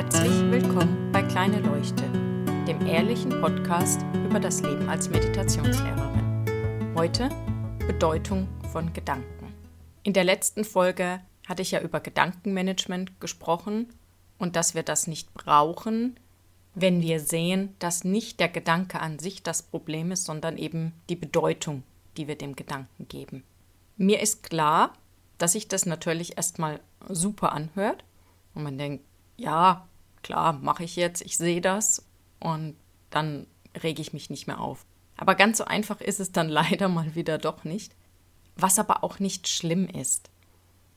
[0.00, 2.04] Herzlich willkommen bei Kleine Leuchte,
[2.68, 6.94] dem ehrlichen Podcast über das Leben als Meditationslehrerin.
[6.94, 7.28] Heute
[7.84, 9.52] Bedeutung von Gedanken.
[10.04, 13.88] In der letzten Folge hatte ich ja über Gedankenmanagement gesprochen
[14.38, 16.20] und dass wir das nicht brauchen,
[16.76, 21.16] wenn wir sehen, dass nicht der Gedanke an sich das Problem ist, sondern eben die
[21.16, 21.82] Bedeutung,
[22.16, 23.42] die wir dem Gedanken geben.
[23.96, 24.92] Mir ist klar,
[25.38, 26.78] dass sich das natürlich erstmal
[27.08, 28.04] super anhört
[28.54, 29.04] und man denkt,
[29.38, 29.87] ja,
[30.22, 32.06] klar, mache ich jetzt, ich sehe das
[32.40, 32.76] und
[33.10, 33.46] dann
[33.82, 34.84] rege ich mich nicht mehr auf.
[35.16, 37.94] Aber ganz so einfach ist es dann leider mal wieder doch nicht,
[38.56, 40.30] was aber auch nicht schlimm ist.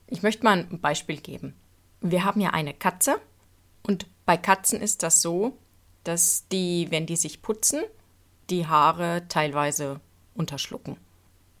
[0.06, 1.54] Ich möchte mal ein Beispiel geben.
[2.00, 3.20] Wir haben ja eine Katze
[3.82, 5.56] und bei Katzen ist das so,
[6.04, 7.82] dass die, wenn die sich putzen,
[8.50, 10.00] die Haare teilweise
[10.34, 10.96] unterschlucken.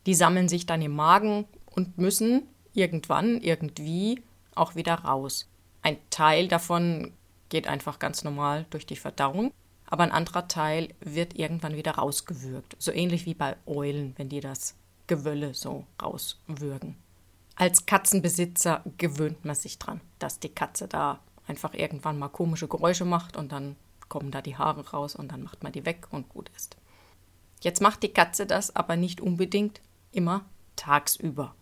[0.06, 2.42] Die sammeln sich dann im Magen und müssen
[2.74, 4.22] irgendwann, irgendwie
[4.54, 5.48] auch wieder raus.
[5.82, 7.12] Ein Teil davon
[7.52, 9.52] geht einfach ganz normal durch die Verdauung,
[9.84, 12.76] aber ein anderer Teil wird irgendwann wieder rausgewürgt.
[12.78, 14.74] So ähnlich wie bei Eulen, wenn die das
[15.06, 16.96] Gewölle so rauswürgen.
[17.54, 23.04] Als Katzenbesitzer gewöhnt man sich dran, dass die Katze da einfach irgendwann mal komische Geräusche
[23.04, 23.76] macht und dann
[24.08, 26.78] kommen da die Haare raus und dann macht man die weg und gut ist.
[27.60, 31.54] Jetzt macht die Katze das aber nicht unbedingt immer tagsüber.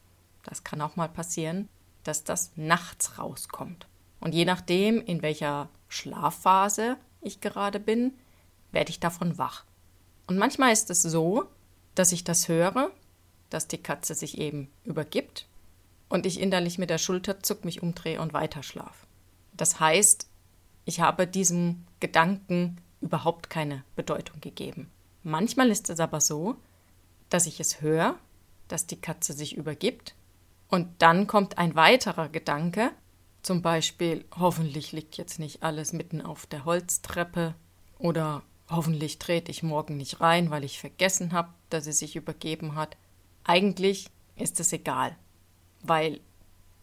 [0.44, 1.68] Das kann auch mal passieren,
[2.04, 3.88] dass das nachts rauskommt.
[4.20, 8.14] Und je nachdem, in welcher Schlafphase ich gerade bin,
[8.72, 9.64] werde ich davon wach.
[10.26, 11.44] Und manchmal ist es so,
[11.94, 12.90] dass ich das höre,
[13.50, 15.46] dass die Katze sich eben übergibt
[16.08, 19.06] und ich innerlich mit der Schulter zuck mich umdrehe und weiterschlaf.
[19.52, 20.28] Das heißt,
[20.84, 24.88] ich habe diesem Gedanken überhaupt keine Bedeutung gegeben.
[25.22, 26.56] Manchmal ist es aber so,
[27.28, 28.16] dass ich es höre,
[28.68, 30.14] dass die Katze sich übergibt
[30.68, 32.92] und dann kommt ein weiterer Gedanke,
[33.42, 37.54] zum Beispiel, hoffentlich liegt jetzt nicht alles mitten auf der Holztreppe
[37.98, 42.74] oder hoffentlich trete ich morgen nicht rein, weil ich vergessen habe, dass sie sich übergeben
[42.74, 42.96] hat.
[43.44, 45.16] Eigentlich ist es egal,
[45.82, 46.20] weil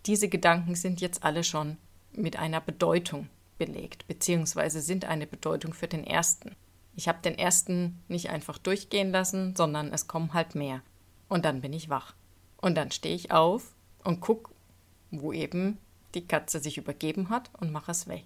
[0.05, 1.77] diese Gedanken sind jetzt alle schon
[2.11, 6.55] mit einer Bedeutung belegt, beziehungsweise sind eine Bedeutung für den ersten.
[6.95, 10.81] Ich habe den ersten nicht einfach durchgehen lassen, sondern es kommen halt mehr.
[11.29, 12.15] Und dann bin ich wach.
[12.59, 14.51] Und dann stehe ich auf und gucke,
[15.11, 15.77] wo eben
[16.13, 18.23] die Katze sich übergeben hat und mache es weg.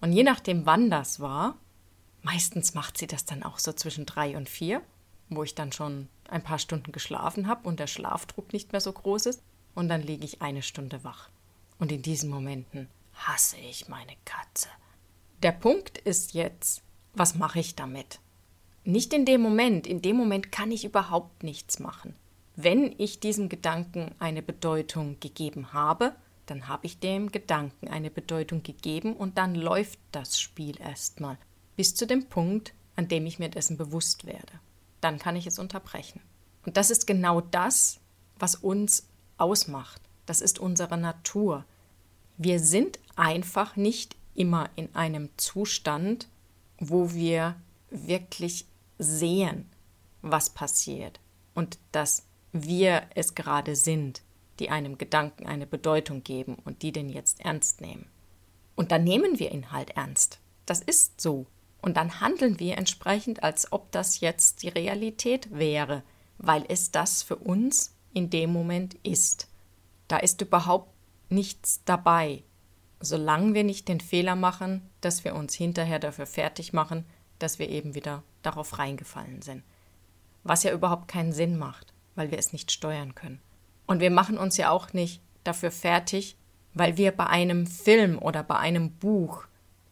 [0.00, 1.56] Und je nachdem, wann das war,
[2.22, 4.82] meistens macht sie das dann auch so zwischen drei und vier,
[5.28, 8.92] wo ich dann schon ein paar Stunden geschlafen habe und der Schlafdruck nicht mehr so
[8.92, 9.42] groß ist,
[9.74, 11.28] und dann liege ich eine Stunde wach.
[11.78, 14.68] Und in diesen Momenten hasse ich meine Katze.
[15.42, 16.82] Der Punkt ist jetzt,
[17.12, 18.20] was mache ich damit?
[18.84, 22.14] Nicht in dem Moment, in dem Moment kann ich überhaupt nichts machen.
[22.54, 26.14] Wenn ich diesem Gedanken eine Bedeutung gegeben habe,
[26.46, 31.38] dann habe ich dem Gedanken eine Bedeutung gegeben und dann läuft das Spiel erstmal
[31.76, 34.52] bis zu dem Punkt, an dem ich mir dessen bewusst werde.
[35.00, 36.20] Dann kann ich es unterbrechen.
[36.64, 38.00] Und das ist genau das,
[38.38, 39.06] was uns
[39.38, 40.00] ausmacht.
[40.24, 41.64] Das ist unsere Natur.
[42.38, 46.28] Wir sind einfach nicht immer in einem Zustand,
[46.78, 47.56] wo wir
[47.90, 48.66] wirklich
[48.98, 49.68] sehen,
[50.22, 51.20] was passiert
[51.54, 54.22] und dass wir es gerade sind
[54.58, 58.06] die einem Gedanken eine Bedeutung geben und die den jetzt ernst nehmen.
[58.74, 60.40] Und dann nehmen wir ihn halt ernst.
[60.66, 61.46] Das ist so.
[61.80, 66.02] Und dann handeln wir entsprechend, als ob das jetzt die Realität wäre,
[66.38, 69.48] weil es das für uns in dem Moment ist.
[70.08, 70.92] Da ist überhaupt
[71.28, 72.42] nichts dabei,
[73.00, 77.04] solange wir nicht den Fehler machen, dass wir uns hinterher dafür fertig machen,
[77.38, 79.62] dass wir eben wieder darauf reingefallen sind.
[80.44, 83.40] Was ja überhaupt keinen Sinn macht, weil wir es nicht steuern können.
[83.86, 86.36] Und wir machen uns ja auch nicht dafür fertig,
[86.74, 89.44] weil wir bei einem Film oder bei einem Buch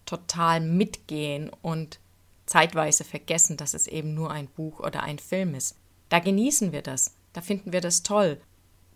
[0.04, 1.98] total mitgehen und
[2.46, 5.76] zeitweise vergessen, dass es eben nur ein Buch oder ein Film ist.
[6.08, 8.40] Da genießen wir das, da finden wir das toll.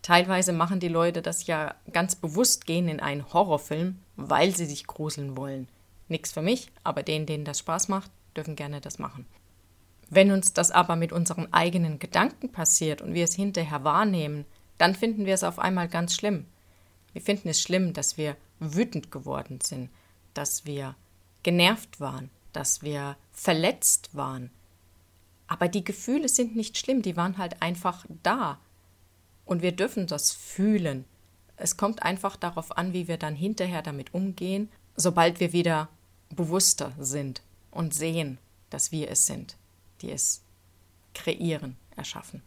[0.03, 4.87] Teilweise machen die Leute das ja ganz bewusst, gehen in einen Horrorfilm, weil sie sich
[4.87, 5.69] gruseln wollen.
[6.09, 9.27] Nix für mich, aber denen, denen das Spaß macht, dürfen gerne das machen.
[10.11, 14.47] Wenn uns das aber mit unseren eigenen Gedanken passiert und wir es hinterher wahrnehmen,
[14.79, 16.47] dann finden wir es auf einmal ganz schlimm.
[17.13, 19.91] Wir finden es schlimm, dass wir wütend geworden sind,
[20.35, 20.95] dass wir
[21.43, 24.51] genervt waren, dass wir verletzt waren.
[25.47, 28.59] Aber die Gefühle sind nicht schlimm, die waren halt einfach da.
[29.45, 31.05] Und wir dürfen das fühlen.
[31.57, 35.89] Es kommt einfach darauf an, wie wir dann hinterher damit umgehen, sobald wir wieder
[36.31, 38.39] bewusster sind und sehen,
[38.71, 39.57] dass wir es sind,
[40.03, 40.43] die es
[41.15, 42.43] kreieren, erschaffen.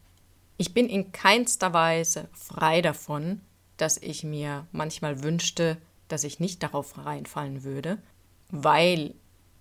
[0.61, 3.41] Ich bin in keinster Weise frei davon,
[3.77, 7.97] dass ich mir manchmal wünschte, dass ich nicht darauf reinfallen würde.
[8.51, 9.15] weil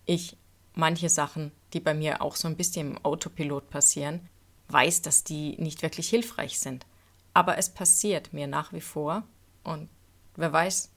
[0.05, 0.37] ich
[0.75, 4.29] manche Sachen, die bei mir auch so ein bisschen im Autopilot passieren,
[4.69, 6.85] weiß, dass die nicht wirklich hilfreich sind.
[7.33, 9.23] Aber es passiert mir nach wie vor
[9.65, 9.89] und
[10.37, 10.91] wer weiß,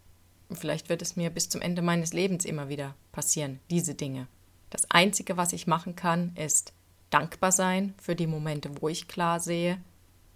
[0.52, 4.28] vielleicht wird es mir bis zum Ende meines Lebens immer wieder passieren, diese Dinge.
[4.70, 6.74] Das Einzige, was ich machen kann, ist
[7.10, 9.82] dankbar sein für die Momente, wo ich klar sehe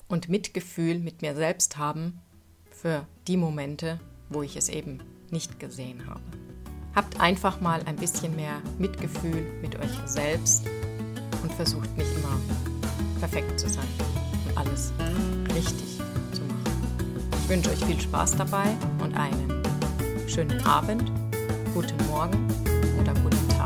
[0.07, 2.21] und Mitgefühl mit mir selbst haben
[2.69, 3.99] für die Momente,
[4.29, 4.99] wo ich es eben
[5.31, 6.21] nicht gesehen habe.
[6.95, 10.65] Habt einfach mal ein bisschen mehr Mitgefühl mit euch selbst
[11.43, 12.39] und versucht nicht immer
[13.19, 13.87] perfekt zu sein
[14.47, 14.93] und alles
[15.53, 15.97] richtig
[16.33, 17.27] zu machen.
[17.43, 18.65] Ich wünsche euch viel Spaß dabei
[19.03, 19.61] und einen
[20.27, 21.11] schönen Abend,
[21.73, 22.47] guten Morgen
[22.99, 23.56] oder guten Tag.